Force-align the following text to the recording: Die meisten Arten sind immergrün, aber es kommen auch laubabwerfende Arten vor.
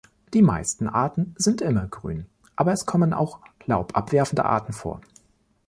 Die 0.33 0.41
meisten 0.41 0.87
Arten 0.89 1.35
sind 1.37 1.61
immergrün, 1.61 2.25
aber 2.55 2.71
es 2.73 2.87
kommen 2.87 3.13
auch 3.13 3.39
laubabwerfende 3.67 4.45
Arten 4.45 4.73
vor. 4.73 4.99